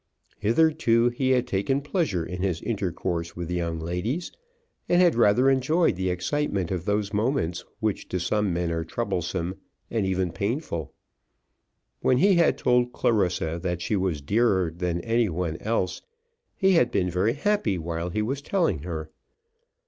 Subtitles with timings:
[0.39, 4.31] Hitherto he had taken pleasure in his intercourse with young ladies,
[4.89, 9.57] and had rather enjoyed the excitement of those moments which to some men are troublesome
[9.91, 10.95] and even painful.
[11.99, 16.01] When he had told Clarissa that she was dearer than any one else,
[16.55, 19.11] he had been very happy while he was telling her.